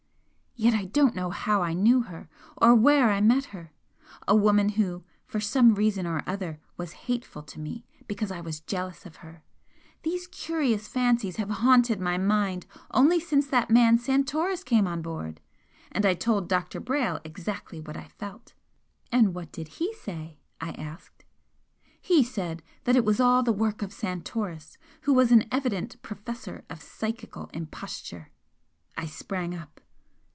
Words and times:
Yet 0.57 0.73
I 0.75 0.83
don't 0.85 1.15
know 1.15 1.29
how 1.31 1.63
I 1.63 1.71
knew 1.73 2.01
her, 2.03 2.27
or 2.57 2.75
where 2.75 3.09
I 3.09 3.19
met 3.21 3.45
her 3.45 3.71
a 4.27 4.35
woman 4.35 4.69
who, 4.69 5.05
for 5.25 5.39
some 5.39 5.73
reason 5.73 6.05
or 6.05 6.23
other, 6.27 6.59
was 6.77 6.91
hateful 7.07 7.41
to 7.43 7.59
me 7.59 7.85
because 8.05 8.31
I 8.31 8.41
was 8.41 8.59
jealous 8.59 9.03
of 9.07 9.15
her! 9.17 9.43
These 10.03 10.27
curious 10.27 10.87
fancies 10.89 11.37
have 11.37 11.49
haunted 11.49 11.99
my 12.01 12.17
mind 12.19 12.67
only 12.91 13.17
since 13.19 13.47
that 13.47 13.69
man 13.71 13.97
Santoris 13.97 14.63
came 14.63 14.85
on 14.85 15.01
board, 15.01 15.39
and 15.91 16.05
I 16.05 16.13
told 16.13 16.47
Dr. 16.49 16.79
Brayle 16.81 17.21
exactly 17.23 17.79
what 17.79 17.97
I 17.97 18.07
felt." 18.09 18.53
"And 19.11 19.33
what 19.33 19.51
did 19.53 19.67
he 19.79 19.93
say?" 19.95 20.37
I 20.59 20.71
asked. 20.73 21.23
"He 21.99 22.23
said 22.23 22.61
that 22.83 22.97
it 22.97 23.05
was 23.05 23.19
all 23.21 23.41
the 23.41 23.53
work 23.53 23.81
of 23.81 23.93
Santoris, 23.93 24.77
who 25.03 25.13
was 25.13 25.31
an 25.31 25.47
evident 25.51 25.99
professor 26.03 26.65
of 26.69 26.83
psychical 26.83 27.49
imposture" 27.53 28.29
I 28.97 29.05
sprang 29.07 29.55
up. 29.55 29.79